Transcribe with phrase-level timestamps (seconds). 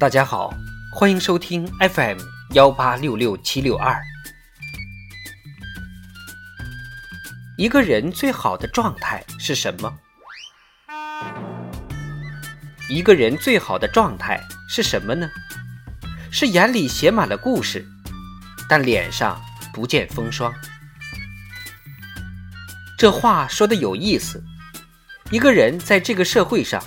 [0.00, 0.50] 大家好，
[0.90, 2.16] 欢迎收听 FM
[2.54, 4.00] 幺八六六七六二。
[7.58, 9.92] 一个人最好的状态是什么？
[12.88, 15.28] 一个人最好的状态是什么呢？
[16.32, 17.84] 是眼里写满了故事，
[18.70, 19.38] 但脸上
[19.70, 20.50] 不见风霜。
[22.96, 24.42] 这话说的有意思。
[25.30, 26.82] 一个人在这个社会上，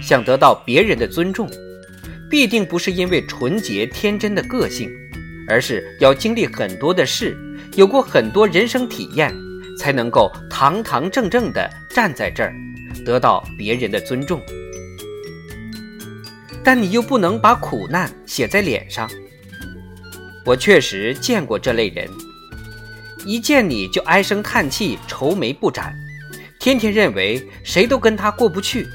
[0.00, 1.50] 想得到别人的尊重，
[2.32, 4.90] 必定不是因为纯洁天真的个性，
[5.46, 7.36] 而是要经历很多的事，
[7.76, 9.30] 有过很多人生体验，
[9.78, 12.54] 才能够堂堂正正的站在这儿，
[13.04, 14.40] 得到别人的尊重。
[16.64, 19.06] 但你又不能把苦难写在脸上。
[20.46, 22.08] 我确实见过这类人，
[23.26, 25.94] 一见你就唉声叹气、愁眉不展。
[26.58, 28.88] 天天认为谁都跟他过不去，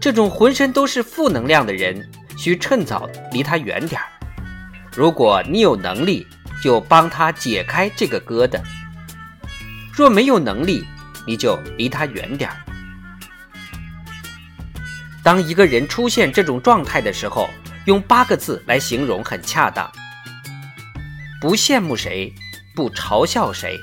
[0.00, 2.04] 这种浑身都是负能量的人，
[2.36, 4.06] 需趁早离他远点儿。
[4.92, 6.26] 如果你有能力，
[6.62, 8.60] 就帮他解开这个疙瘩；
[9.92, 10.86] 若没有能力，
[11.26, 12.56] 你就离他远点儿。
[15.22, 17.50] 当一个人出现这种状态的时候，
[17.84, 19.90] 用八个字来形容很恰当：
[21.40, 22.32] 不羡慕谁，
[22.74, 23.78] 不嘲笑谁。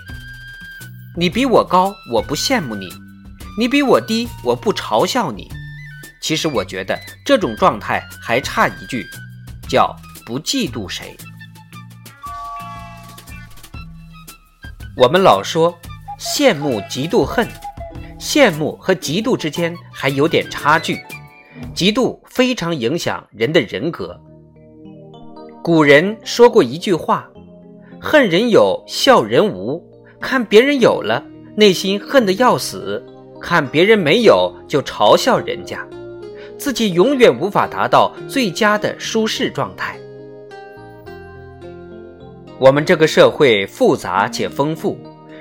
[1.15, 2.89] 你比我高，我不羡慕你。
[3.55, 5.47] 你比我低，我不嘲笑你。
[6.23, 9.05] 其实我觉得这种状态还差一句，
[9.67, 9.93] 叫
[10.25, 11.13] 不嫉妒谁。
[14.95, 15.77] 我们老说
[16.17, 17.45] 羡慕、嫉妒、恨，
[18.17, 20.95] 羡慕和嫉妒之间还有点差距。
[21.75, 24.17] 嫉妒非常影响人的人格。
[25.61, 27.27] 古人说过一句话
[27.99, 29.83] ：“恨人有，笑人无。”
[30.21, 31.21] 看别人有了，
[31.57, 33.03] 内心恨得要死。
[33.41, 35.85] 看别人没有就嘲笑人家，
[36.63, 39.99] 自己永远无法达到最佳的舒适状态。
[42.57, 44.97] 我们这个社会复杂且丰富，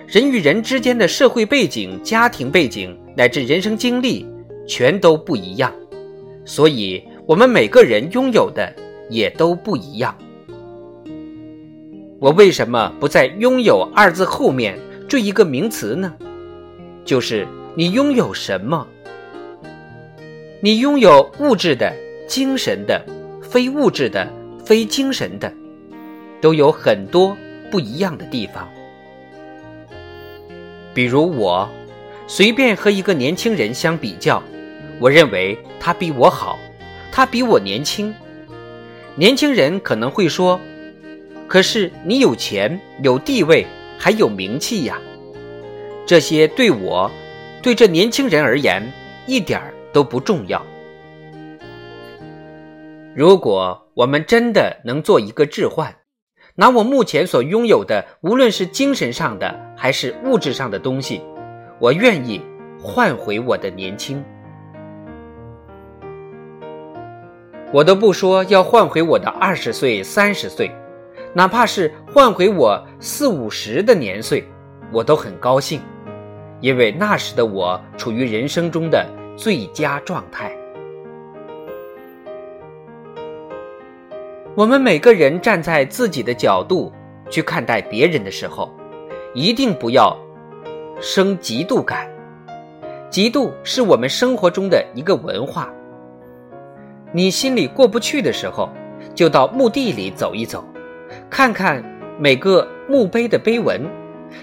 [0.08, 4.26] 人与人之间的社会背景、家庭背景乃至人生经历
[4.66, 5.72] 全都不一样，
[6.44, 8.74] 所以我们每个人拥有的
[9.08, 10.12] 也都不一样。
[12.18, 14.76] 我为什么不在“拥有”二字后面
[15.08, 16.12] 缀一个名词呢？
[17.04, 17.46] 就是。
[17.74, 18.86] 你拥有什么？
[20.64, 21.92] 你拥有物质的、
[22.28, 23.04] 精神的、
[23.42, 24.32] 非物质的、
[24.64, 25.52] 非精神的，
[26.40, 27.36] 都有很多
[27.68, 28.68] 不一样的地方。
[30.94, 31.68] 比如我，
[32.28, 34.40] 随便和一个年轻人相比较，
[35.00, 36.56] 我认为他比我好，
[37.10, 38.14] 他比我年轻。
[39.16, 40.60] 年轻人可能会说
[41.48, 43.66] ：“可是你有钱、有地位，
[43.98, 44.96] 还有名气呀。”
[46.06, 47.10] 这些对我。
[47.60, 48.92] 对这年轻人而言，
[49.26, 50.60] 一点儿都不重要。
[53.14, 55.94] 如果我们真的能做一个置换，
[56.54, 61.22] 拿我目前所拥有的，无论是精神上的还是物质上的东西，
[61.78, 62.40] 我愿意
[62.80, 64.24] 换回我的年轻。
[67.72, 70.70] 我都不说要换回我的二十岁、三十岁，
[71.34, 74.44] 哪怕是换回我四五十的年岁，
[74.92, 75.80] 我都很高兴。
[76.60, 80.52] 因为那时的我处于人生中的最佳状态。
[84.54, 86.92] 我们每个人站在自己的角度
[87.30, 88.70] 去看待别人的时候，
[89.34, 90.16] 一定不要
[91.00, 92.06] 生嫉妒感。
[93.10, 95.72] 嫉妒是我们生活中的一个文化。
[97.12, 98.68] 你心里过不去的时候，
[99.14, 100.64] 就到墓地里走一走，
[101.28, 101.82] 看看
[102.18, 103.82] 每个墓碑的碑文，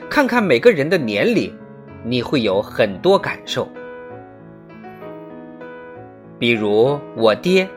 [0.09, 1.55] 看看每个人的年龄。
[2.03, 3.67] 你会有很多感受，
[6.39, 7.69] 比如我爹，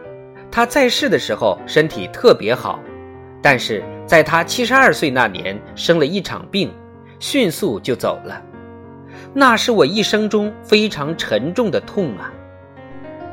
[0.50, 2.78] 他在世的时候身体特别好，
[3.42, 6.72] 但是在他七十二岁那年生了一场病，
[7.18, 8.40] 迅速就走了，
[9.34, 12.32] 那是我一生中非常沉重的痛啊！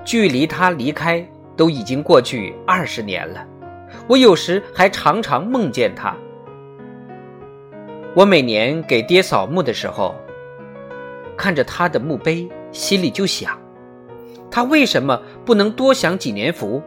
[0.03, 1.23] 距离他离开
[1.55, 3.45] 都已经过去二十年了，
[4.07, 6.15] 我有时还常常梦见他。
[8.15, 10.15] 我每年给爹扫墓的时候。
[11.37, 13.57] 看着他的墓碑，心里就想，
[14.51, 16.81] 他为什么不能多享几年福？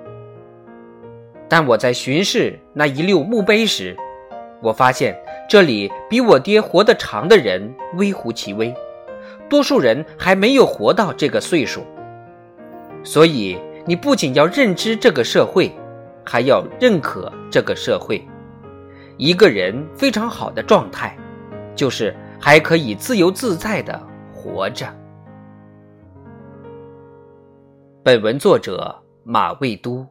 [1.49, 3.97] 但我在巡视那一溜墓碑时，
[4.63, 5.17] 我发现
[5.49, 8.75] 这里比我爹活得长的人微乎其微，
[9.49, 11.85] 多数人还没有活到这个岁数。
[13.05, 15.73] 所以，你不仅要认知这个社会，
[16.25, 18.27] 还要认可这个社会。
[19.19, 21.17] 一个人非常好的状态，
[21.77, 24.01] 就是还可以自由自在的。
[24.35, 24.87] 活着。
[28.05, 30.05] 本文作者马未都。